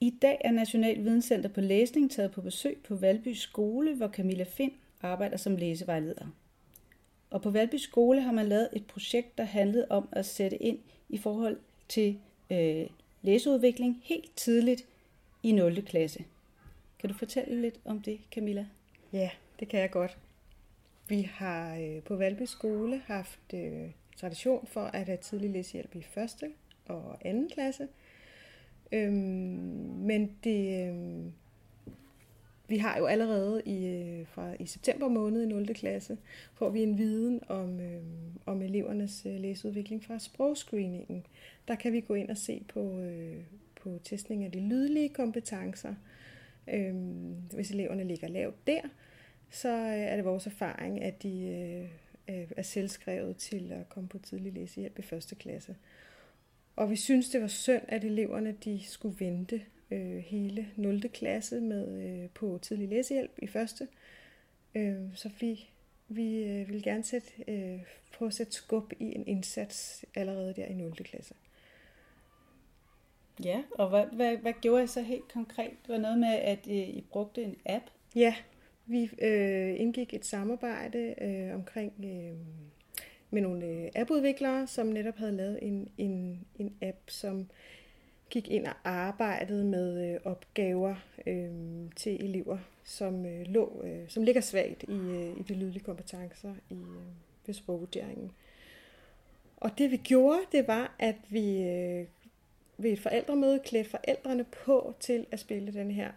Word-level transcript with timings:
I 0.00 0.10
dag 0.22 0.40
er 0.44 0.50
National 0.50 1.04
Videnscenter 1.04 1.48
på 1.48 1.60
Læsning 1.60 2.10
taget 2.10 2.32
på 2.32 2.40
besøg 2.40 2.78
på 2.88 2.94
Valby 2.94 3.32
Skole, 3.32 3.94
hvor 3.94 4.08
Camilla 4.08 4.44
Find 4.44 4.72
arbejder 5.02 5.36
som 5.36 5.56
læsevejleder. 5.56 6.26
Og 7.30 7.42
på 7.42 7.50
Valby 7.50 7.74
Skole 7.74 8.20
har 8.20 8.32
man 8.32 8.46
lavet 8.46 8.68
et 8.72 8.86
projekt, 8.86 9.38
der 9.38 9.44
handlede 9.44 9.86
om 9.90 10.08
at 10.12 10.26
sætte 10.26 10.62
ind 10.62 10.78
i 11.08 11.18
forhold 11.18 11.58
til 11.88 12.18
øh, 12.50 12.86
læseudvikling 13.22 14.00
helt 14.02 14.36
tidligt 14.36 14.86
i 15.42 15.52
0. 15.52 15.82
klasse. 15.82 16.24
Kan 16.98 17.10
du 17.10 17.14
fortælle 17.14 17.62
lidt 17.62 17.80
om 17.84 18.00
det, 18.00 18.20
Camilla? 18.30 18.66
Ja, 19.12 19.30
det 19.60 19.68
kan 19.68 19.80
jeg 19.80 19.90
godt. 19.90 20.18
Vi 21.08 21.22
har 21.22 21.76
øh, 21.76 22.02
på 22.02 22.16
Valby 22.16 22.42
Skole 22.42 23.02
haft 23.06 23.54
øh, 23.54 23.90
tradition 24.16 24.66
for 24.66 24.84
at 24.84 25.06
have 25.06 25.18
tidlig 25.18 25.50
læsehjælp 25.50 25.94
i 25.94 25.98
1. 25.98 26.52
og 26.86 27.18
2. 27.22 27.48
klasse. 27.54 27.88
Øhm, 28.92 29.14
men 29.98 30.30
det, 30.44 30.88
øhm, 30.88 31.32
vi 32.68 32.78
har 32.78 32.98
jo 32.98 33.06
allerede 33.06 33.62
i, 33.64 33.86
øh, 33.86 34.26
fra 34.26 34.54
i 34.60 34.66
september 34.66 35.08
måned 35.08 35.42
i 35.42 35.46
0. 35.46 35.74
klasse, 35.74 36.18
får 36.54 36.70
vi 36.70 36.82
en 36.82 36.98
viden 36.98 37.40
om, 37.48 37.80
øh, 37.80 38.02
om 38.46 38.62
elevernes 38.62 39.26
øh, 39.26 39.40
læseudvikling 39.40 40.04
fra 40.04 40.18
sprogscreeningen. 40.18 41.26
Der 41.68 41.74
kan 41.74 41.92
vi 41.92 42.00
gå 42.00 42.14
ind 42.14 42.30
og 42.30 42.36
se 42.36 42.62
på, 42.68 43.00
øh, 43.00 43.36
på 43.82 43.98
testning 44.04 44.44
af 44.44 44.52
de 44.52 44.60
lydlige 44.60 45.08
kompetencer. 45.08 45.94
Øh, 46.68 46.94
hvis 47.54 47.70
eleverne 47.70 48.04
ligger 48.04 48.28
lavt 48.28 48.66
der, 48.66 48.80
så 49.50 49.68
øh, 49.68 49.92
er 49.92 50.16
det 50.16 50.24
vores 50.24 50.46
erfaring, 50.46 51.02
at 51.02 51.22
de 51.22 51.46
øh, 51.48 51.88
øh, 52.36 52.50
er 52.56 52.62
selvskrevet 52.62 53.36
til 53.36 53.72
at 53.72 53.88
komme 53.88 54.08
på 54.08 54.18
tidlig 54.18 54.52
læsehjælp 54.52 54.98
i 54.98 55.02
første 55.02 55.34
klasse. 55.34 55.76
Og 56.76 56.90
vi 56.90 56.96
synes, 56.96 57.28
det 57.30 57.40
var 57.40 57.46
synd, 57.46 57.82
at 57.88 58.04
eleverne 58.04 58.52
de 58.64 58.80
skulle 58.84 59.16
vente 59.20 59.62
øh, 59.90 60.16
hele 60.16 60.68
0. 60.76 61.00
klasse 61.00 61.60
med 61.60 62.02
øh, 62.02 62.30
på 62.30 62.58
tidlig 62.62 62.88
læsehjælp 62.88 63.38
i 63.42 63.46
første. 63.46 63.88
Øh, 64.74 64.96
så 65.14 65.30
vi, 65.40 65.68
vi 66.08 66.44
øh, 66.44 66.68
vil 66.68 66.82
gerne 66.82 67.02
sætte, 67.02 67.28
øh, 67.48 67.80
prøve 68.12 68.26
at 68.26 68.34
sætte 68.34 68.52
skub 68.52 68.92
i 69.00 69.14
en 69.14 69.26
indsats 69.26 70.04
allerede 70.14 70.54
der 70.56 70.66
i 70.66 70.74
0. 70.74 70.92
klasse. 70.94 71.34
Ja, 73.44 73.62
og 73.70 73.88
hvad, 73.88 74.06
hvad, 74.06 74.36
hvad 74.36 74.52
gjorde 74.60 74.84
I 74.84 74.86
så 74.86 75.02
helt 75.02 75.28
konkret? 75.32 75.70
Det 75.82 75.88
var 75.88 75.98
noget 75.98 76.18
med, 76.18 76.34
at 76.34 76.66
I, 76.66 76.82
I 76.82 77.04
brugte 77.10 77.42
en 77.42 77.56
app? 77.66 77.84
Ja, 78.14 78.34
vi 78.86 79.10
øh, 79.22 79.80
indgik 79.80 80.14
et 80.14 80.26
samarbejde 80.26 81.14
øh, 81.20 81.54
omkring 81.54 81.92
øh, 82.04 82.36
med 83.36 83.42
nogle 83.42 83.66
øh, 83.66 83.90
appudviklere, 83.94 84.66
som 84.66 84.86
netop 84.86 85.16
havde 85.16 85.32
lavet 85.32 85.58
en, 85.62 85.88
en, 85.98 86.46
en 86.58 86.76
app, 86.82 86.98
som 87.10 87.50
gik 88.30 88.48
ind 88.48 88.66
og 88.66 88.74
arbejdede 88.84 89.64
med 89.64 90.14
øh, 90.14 90.20
opgaver 90.24 90.94
øh, 91.26 91.50
til 91.96 92.24
elever, 92.24 92.58
som 92.84 93.26
øh, 93.26 93.46
lå, 93.46 93.82
øh, 93.84 94.08
som 94.08 94.22
ligger 94.22 94.40
svagt 94.40 94.82
i, 94.82 94.96
øh, 94.96 95.40
i 95.40 95.42
de 95.42 95.54
lydlige 95.54 95.84
kompetencer 95.84 96.54
i 96.70 96.74
øh, 96.74 97.06
ved 97.46 97.54
sprogvurderingen. 97.54 98.32
Og 99.56 99.78
det 99.78 99.90
vi 99.90 99.96
gjorde, 99.96 100.40
det 100.52 100.68
var, 100.68 100.94
at 100.98 101.16
vi 101.28 101.62
øh, 101.62 102.06
ved 102.78 102.92
et 102.92 103.00
forældremøde 103.00 103.60
klædte 103.64 103.90
forældrene 103.90 104.44
på 104.44 104.94
til 105.00 105.26
at 105.30 105.40
spille 105.40 105.72
den 105.72 105.90
her 105.90 106.10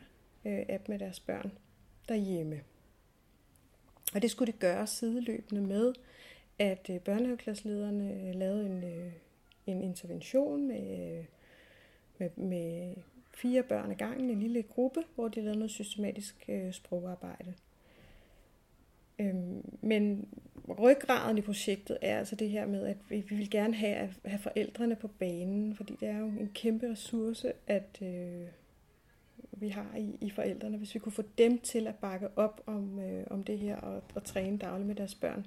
øh, 0.46 0.66
app 0.70 0.90
med 0.90 1.00
deres 1.00 1.20
børn 1.20 1.52
derhjemme. 2.10 2.62
Og 4.14 4.22
det 4.22 4.32
skulle 4.32 4.54
de 4.54 4.58
gøre 4.58 4.88
sideløbende 4.88 5.62
med, 5.62 5.94
at 6.60 6.90
øh, 6.90 7.00
børnehaveklasselederne 7.00 8.14
øh, 8.14 8.36
lavede 8.36 8.66
en, 8.66 8.84
øh, 8.84 9.12
en 9.68 9.84
intervention 9.84 10.68
med, 10.68 11.18
øh, 11.18 11.26
med, 12.18 12.30
med 12.36 12.96
fire 13.34 13.64
børn 13.64 13.92
ad 13.92 13.96
gangen, 13.96 14.30
en 14.30 14.40
lille 14.40 14.64
gruppe, 14.64 15.04
hvor 15.16 15.28
de 15.28 15.42
lavede 15.42 15.60
noget 15.60 15.72
systematisk 15.72 16.46
øh, 16.48 16.74
sprogarbejde. 16.74 17.54
Øhm, 19.20 19.78
men 19.82 20.28
ryggraden 20.80 21.38
i 21.38 21.42
projektet 21.42 21.98
er 22.02 22.18
altså 22.18 22.36
det 22.36 22.50
her 22.50 22.66
med, 22.66 22.86
at 22.86 22.98
vi, 23.10 23.24
vi 23.30 23.36
vil 23.36 23.50
gerne 23.50 23.74
have, 23.74 23.96
at 23.96 24.10
have 24.26 24.40
forældrene 24.40 24.96
på 24.96 25.08
banen, 25.08 25.76
fordi 25.76 25.98
det 26.00 26.08
er 26.08 26.18
jo 26.18 26.26
en 26.26 26.52
kæmpe 26.54 26.92
ressource, 26.92 27.54
at 27.68 28.00
øh, 28.02 28.48
vi 29.52 29.70
har 29.70 29.96
i, 29.98 30.18
i 30.22 30.30
forældrene. 30.30 30.78
Hvis 30.78 30.94
vi 30.94 31.00
kunne 31.00 31.12
få 31.12 31.24
dem 31.38 31.58
til 31.60 31.88
at 31.88 31.96
bakke 31.96 32.28
op 32.36 32.64
om, 32.66 33.00
øh, 33.00 33.24
om 33.30 33.44
det 33.44 33.60
her 33.60 33.76
og, 33.78 34.04
og 34.16 34.24
træne 34.24 34.58
dagligt 34.58 34.88
med 34.88 34.96
deres 34.96 35.16
børn, 35.16 35.40
øh, 35.40 35.46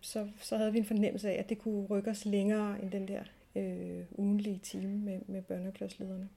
så, 0.00 0.28
så 0.40 0.56
havde 0.56 0.72
vi 0.72 0.78
en 0.78 0.84
fornemmelse 0.84 1.30
af, 1.30 1.38
at 1.38 1.48
det 1.48 1.58
kunne 1.58 1.86
rykke 1.86 2.10
os 2.10 2.24
længere 2.24 2.82
end 2.82 2.90
den 2.90 3.08
der 3.08 3.22
øh, 3.56 4.04
ugenlige 4.10 4.58
time 4.62 4.98
med, 4.98 5.20
med 5.26 5.42
børneklasslederne. 5.42 6.28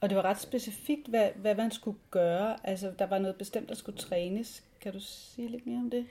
Og 0.00 0.08
det 0.08 0.16
var 0.16 0.24
ret 0.24 0.40
specifikt, 0.40 1.08
hvad, 1.08 1.30
hvad 1.36 1.54
man 1.54 1.70
skulle 1.70 1.98
gøre. 2.10 2.56
Altså, 2.66 2.92
der 2.98 3.06
var 3.06 3.18
noget 3.18 3.36
bestemt, 3.36 3.68
der 3.68 3.74
skulle 3.74 3.98
trænes. 3.98 4.64
Kan 4.80 4.92
du 4.92 5.00
sige 5.00 5.48
lidt 5.48 5.66
mere 5.66 5.78
om 5.78 5.90
det? 5.90 6.06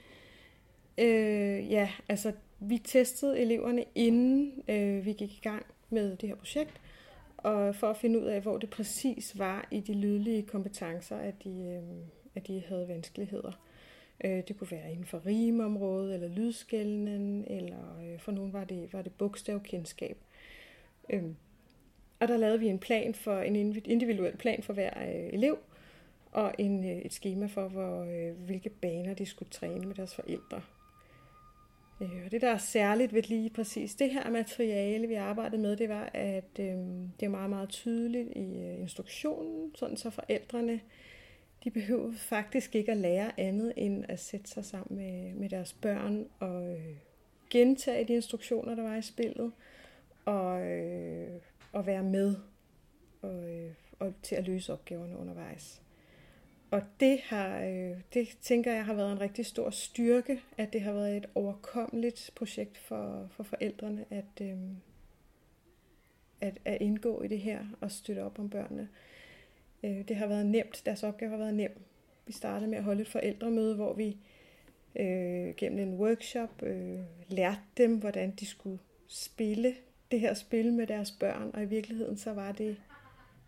Øh, 0.98 1.70
ja, 1.70 1.90
altså, 2.08 2.32
vi 2.60 2.78
testede 2.78 3.40
eleverne, 3.40 3.84
inden 3.94 4.62
øh, 4.68 5.04
vi 5.04 5.12
gik 5.12 5.32
i 5.32 5.40
gang 5.42 5.66
med 5.90 6.16
det 6.16 6.28
her 6.28 6.36
projekt, 6.36 6.80
og 7.36 7.76
for 7.76 7.90
at 7.90 7.96
finde 7.96 8.20
ud 8.20 8.24
af, 8.24 8.40
hvor 8.40 8.58
det 8.58 8.70
præcis 8.70 9.38
var 9.38 9.68
i 9.70 9.80
de 9.80 9.92
lydlige 9.92 10.42
kompetencer, 10.42 11.16
at 11.16 11.44
de, 11.44 11.50
øh, 11.50 12.06
at 12.34 12.46
de 12.46 12.62
havde 12.68 12.88
vanskeligheder. 12.88 13.52
Øh, 14.24 14.42
det 14.48 14.58
kunne 14.58 14.70
være 14.70 14.90
inden 14.92 15.04
for 15.04 15.26
rimområdet, 15.26 16.14
eller 16.14 16.28
lydskælden, 16.28 17.44
eller 17.46 18.00
øh, 18.02 18.20
for 18.20 18.32
nogen 18.32 18.52
var 18.52 18.64
det, 18.64 18.92
var 18.92 19.02
det 19.02 19.12
bogstavkendskab. 19.12 20.16
Øh, 21.10 21.24
og 22.20 22.28
der 22.28 22.36
lavede 22.36 22.60
vi 22.60 22.68
en 22.68 22.78
plan 22.78 23.14
for 23.14 23.40
en 23.40 23.56
individuel 23.84 24.36
plan 24.36 24.62
for 24.62 24.72
hver 24.72 24.90
øh, 25.02 25.32
elev, 25.32 25.58
og 26.32 26.54
en, 26.58 26.84
øh, 26.84 26.96
et 26.96 27.12
schema 27.12 27.46
for, 27.46 27.68
hvor, 27.68 28.02
øh, 28.02 28.36
hvilke 28.44 28.70
baner 28.70 29.14
de 29.14 29.26
skulle 29.26 29.50
træne 29.50 29.86
med 29.86 29.94
deres 29.94 30.14
forældre. 30.14 30.62
Øh, 32.00 32.24
og 32.24 32.30
det, 32.30 32.40
der 32.40 32.50
er 32.50 32.58
særligt 32.58 33.12
ved 33.12 33.22
lige 33.22 33.50
præcis 33.50 33.94
det 33.94 34.10
her 34.10 34.30
materiale, 34.30 35.06
vi 35.06 35.14
arbejdede 35.14 35.62
med, 35.62 35.76
det 35.76 35.88
var, 35.88 36.10
at 36.14 36.58
øh, 36.60 36.76
det 37.20 37.26
er 37.26 37.28
meget, 37.28 37.50
meget 37.50 37.68
tydeligt 37.68 38.28
i 38.36 38.58
øh, 38.58 38.80
instruktionen, 38.80 39.74
sådan 39.74 39.96
så 39.96 40.10
forældrene, 40.10 40.80
de 41.64 41.70
behøver 41.70 42.12
faktisk 42.12 42.74
ikke 42.74 42.92
at 42.92 42.98
lære 42.98 43.40
andet, 43.40 43.72
end 43.76 44.04
at 44.08 44.20
sætte 44.20 44.50
sig 44.50 44.64
sammen 44.64 44.96
med, 44.96 45.34
med 45.34 45.48
deres 45.48 45.72
børn 45.72 46.26
og 46.38 46.72
øh, 46.72 46.96
gentage 47.50 48.04
de 48.04 48.14
instruktioner, 48.14 48.74
der 48.74 48.82
var 48.82 48.96
i 48.96 49.02
spillet, 49.02 49.52
og, 50.24 50.66
øh, 50.66 51.40
og 51.72 51.86
være 51.86 52.02
med 52.02 52.36
og, 53.22 53.50
øh, 53.50 53.70
og 53.98 54.12
til 54.22 54.34
at 54.34 54.46
løse 54.46 54.72
opgaverne 54.72 55.16
undervejs. 55.16 55.82
Og 56.70 56.82
det 57.00 57.20
har, 57.20 57.62
øh, 57.62 57.96
det 58.14 58.28
tænker 58.40 58.72
jeg 58.72 58.84
har 58.84 58.94
været 58.94 59.12
en 59.12 59.20
rigtig 59.20 59.46
stor 59.46 59.70
styrke, 59.70 60.40
at 60.58 60.72
det 60.72 60.80
har 60.80 60.92
været 60.92 61.16
et 61.16 61.26
overkommeligt 61.34 62.30
projekt 62.34 62.78
for, 62.78 63.28
for 63.30 63.42
forældrene 63.42 64.04
at, 64.10 64.40
øh, 64.42 64.56
at, 66.40 66.58
at 66.64 66.80
indgå 66.80 67.22
i 67.22 67.28
det 67.28 67.38
her 67.38 67.66
og 67.80 67.90
støtte 67.90 68.24
op 68.24 68.38
om 68.38 68.50
børnene. 68.50 68.88
Øh, 69.82 70.08
det 70.08 70.16
har 70.16 70.26
været 70.26 70.46
nemt, 70.46 70.82
deres 70.86 71.02
opgave 71.02 71.30
har 71.30 71.38
været 71.38 71.54
nem. 71.54 71.80
Vi 72.26 72.32
startede 72.32 72.70
med 72.70 72.78
at 72.78 72.84
holde 72.84 73.00
et 73.00 73.08
forældremøde, 73.08 73.74
hvor 73.74 73.94
vi 73.94 74.16
øh, 74.96 75.54
gennem 75.56 75.78
en 75.78 75.94
workshop 76.00 76.62
øh, 76.62 76.98
lærte 77.28 77.60
dem, 77.76 77.98
hvordan 77.98 78.30
de 78.30 78.46
skulle 78.46 78.78
spille 79.08 79.74
det 80.10 80.20
her 80.20 80.34
spil 80.34 80.72
med 80.72 80.86
deres 80.86 81.10
børn, 81.10 81.50
og 81.54 81.62
i 81.62 81.66
virkeligheden 81.66 82.16
så 82.16 82.32
var 82.32 82.52
det 82.52 82.76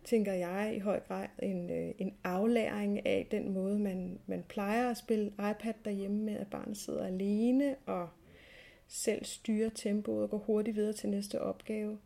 tænker 0.05 0.33
jeg 0.33 0.73
i 0.75 0.79
høj 0.79 0.99
grad 0.99 1.27
en, 1.41 1.69
øh, 1.71 1.93
en 1.97 2.13
aflæring 2.23 3.05
af 3.07 3.27
den 3.31 3.53
måde, 3.53 3.79
man, 3.79 4.19
man 4.27 4.43
plejer 4.47 4.89
at 4.89 4.97
spille 4.97 5.27
iPad 5.27 5.73
derhjemme 5.85 6.17
med, 6.17 6.37
at 6.37 6.47
barnet 6.47 6.77
sidder 6.77 7.05
alene 7.05 7.75
og 7.85 8.09
selv 8.87 9.25
styrer 9.25 9.69
tempoet 9.69 10.23
og 10.23 10.29
går 10.29 10.37
hurtigt 10.37 10.75
videre 10.75 10.93
til 10.93 11.09
næste 11.09 11.41
opgave. 11.41 11.97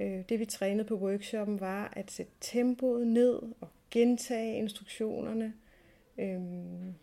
Øh, 0.00 0.22
det 0.28 0.38
vi 0.38 0.44
trænede 0.44 0.84
på 0.84 0.94
workshoppen 0.94 1.60
var 1.60 1.92
at 1.96 2.10
sætte 2.10 2.32
tempoet 2.40 3.06
ned 3.06 3.42
og 3.60 3.68
gentage 3.90 4.56
instruktionerne. 4.56 5.54
Øhm, 6.18 6.94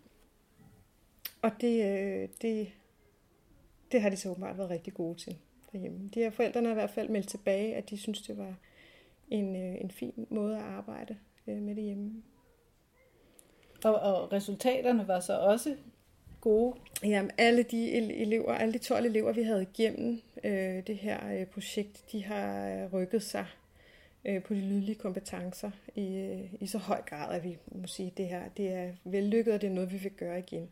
og 1.41 1.51
det, 1.62 1.86
øh, 1.86 2.30
det, 2.41 2.71
det 3.91 4.01
har 4.01 4.09
de 4.09 4.18
så 4.18 4.30
åbenbart 4.30 4.57
været 4.57 4.69
rigtig 4.69 4.94
gode 4.94 5.15
til 5.15 5.38
derhjemme. 5.71 6.09
De 6.13 6.19
her 6.19 6.30
forældrene 6.30 6.68
har 6.68 6.74
i 6.74 6.80
hvert 6.80 6.89
fald 6.89 7.09
meldt 7.09 7.27
tilbage, 7.27 7.75
at 7.75 7.89
de 7.89 7.97
synes, 7.97 8.21
det 8.21 8.38
var 8.38 8.56
en, 9.30 9.56
øh, 9.56 9.81
en 9.81 9.92
fin 9.92 10.27
måde 10.30 10.57
at 10.57 10.63
arbejde 10.63 11.18
øh, 11.47 11.62
med 11.62 11.75
det 11.75 11.83
hjemme. 11.83 12.24
Og, 13.83 13.95
og 14.00 14.31
resultaterne 14.31 15.07
var 15.07 15.19
så 15.19 15.39
også 15.39 15.75
gode? 16.41 16.75
Jamen, 17.03 17.31
alle 17.38 17.63
de 17.63 17.91
elever, 17.91 18.53
alle 18.53 18.74
de 18.74 18.77
12 18.77 19.06
elever, 19.06 19.31
vi 19.31 19.44
havde 19.44 19.62
igennem 19.62 20.21
øh, 20.44 20.88
det 20.88 20.97
her 20.97 21.39
øh, 21.39 21.45
projekt, 21.45 22.12
de 22.12 22.24
har 22.24 22.88
rykket 22.94 23.24
sig 23.24 23.45
øh, 24.25 24.44
på 24.44 24.53
de 24.53 24.62
lydlige 24.62 24.95
kompetencer 24.95 25.71
i, 25.95 26.18
øh, 26.18 26.53
i 26.59 26.68
så 26.68 26.77
høj 26.77 27.01
grad, 27.01 27.36
at 27.36 27.44
vi 27.44 27.57
må 27.71 27.88
sige, 27.88 28.07
at 28.07 28.18
det 28.18 28.27
her 28.27 28.50
det 28.57 28.69
er 28.69 28.91
vellykket, 29.03 29.53
og 29.53 29.62
det 29.62 29.68
er 29.68 29.74
noget, 29.74 29.91
vi 29.91 29.97
vil 29.97 30.12
gøre 30.12 30.39
igen. 30.39 30.69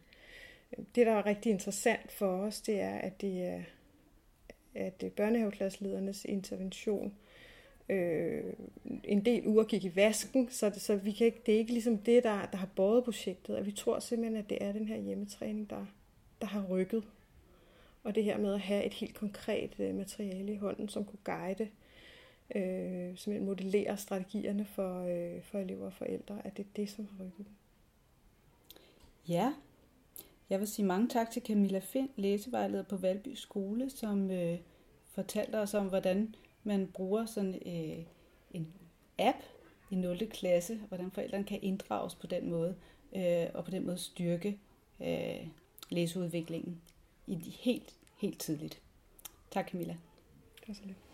Det, 0.95 1.05
der 1.05 1.11
er 1.11 1.25
rigtig 1.25 1.49
interessant 1.49 2.11
for 2.11 2.27
os, 2.27 2.61
det 2.61 2.81
er, 2.81 2.95
at 2.97 3.21
det 3.21 3.45
er 3.45 3.61
at 4.77 5.03
øh, 5.03 5.11
børnehaveklasseledernes 5.11 6.25
intervention 6.25 7.13
Øh, 7.89 8.43
en 9.03 9.25
del 9.25 9.47
uger 9.47 9.63
gik 9.63 9.83
i 9.83 9.95
vasken, 9.95 10.49
så, 10.49 10.69
det, 10.69 10.81
så 10.81 10.95
vi 10.95 11.11
kan 11.11 11.25
ikke, 11.25 11.41
det 11.45 11.53
er 11.53 11.57
ikke 11.57 11.71
ligesom 11.71 11.97
det, 11.97 12.23
der, 12.23 12.45
der 12.45 12.57
har 12.57 12.69
båret 12.75 13.03
projektet. 13.03 13.55
Og 13.55 13.65
vi 13.65 13.71
tror 13.71 13.99
simpelthen, 13.99 14.43
at 14.43 14.49
det 14.49 14.57
er 14.61 14.71
den 14.71 14.87
her 14.87 14.97
hjemmetræning, 14.97 15.69
der, 15.69 15.85
der 16.41 16.47
har 16.47 16.65
rykket. 16.69 17.03
Og 18.03 18.15
det 18.15 18.23
her 18.23 18.37
med 18.37 18.53
at 18.53 18.59
have 18.59 18.83
et 18.83 18.93
helt 18.93 19.15
konkret 19.15 19.79
øh, 19.79 19.95
materiale 19.95 20.53
i 20.53 20.57
hånden, 20.57 20.89
som 20.89 21.05
kunne 21.05 21.19
guide, 21.23 21.69
øh, 22.55 23.17
som 23.17 23.33
modellere 23.33 23.97
strategierne 23.97 24.65
for, 24.65 25.03
øh, 25.03 25.41
for 25.41 25.59
elever 25.59 25.85
og 25.85 25.93
forældre, 25.93 26.41
at 26.43 26.57
det 26.57 26.63
er 26.63 26.69
det, 26.75 26.89
som 26.89 27.07
har 27.07 27.25
rykket. 27.25 27.45
Ja, 29.27 29.53
jeg 30.49 30.59
vil 30.59 30.67
sige 30.67 30.85
mange 30.85 31.09
tak 31.09 31.31
til 31.31 31.41
Camilla 31.41 31.79
Find, 31.79 32.09
læsevejleder 32.15 32.83
på 32.83 32.97
Valby 32.97 33.33
Skole, 33.35 33.89
som 33.89 34.31
øh, 34.31 34.57
fortalte 35.05 35.55
os 35.55 35.73
om, 35.73 35.87
hvordan 35.87 36.35
man 36.67 36.87
bruger 36.87 37.25
sådan 37.25 37.55
øh, 37.65 38.05
en 38.51 38.73
app 39.19 39.37
i 39.91 39.95
0. 39.95 40.27
klasse, 40.29 40.79
hvordan 40.87 41.11
forældrene 41.11 41.43
kan 41.43 41.59
inddrages 41.61 42.15
på 42.15 42.27
den 42.27 42.49
måde, 42.49 42.75
øh, 43.15 43.45
og 43.53 43.65
på 43.65 43.71
den 43.71 43.85
måde 43.85 43.97
styrke 43.97 44.59
øh, 45.01 45.47
læseudviklingen 45.89 46.81
i 47.27 47.35
de 47.35 47.49
helt, 47.49 47.93
helt 48.17 48.39
tidligt. 48.39 48.81
Tak 49.51 49.69
Camilla. 49.69 49.97
Det 50.59 50.67
var 50.67 50.73
så 50.73 50.81
lidt. 50.85 51.06